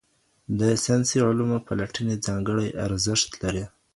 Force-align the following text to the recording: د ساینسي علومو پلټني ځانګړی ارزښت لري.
د 0.59 0.61
ساینسي 0.83 1.17
علومو 1.27 1.57
پلټني 1.67 2.15
ځانګړی 2.25 2.67
ارزښت 2.85 3.29
لري. 3.43 3.65